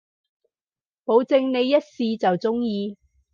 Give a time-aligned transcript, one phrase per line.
[1.05, 2.97] 保證你一試就中意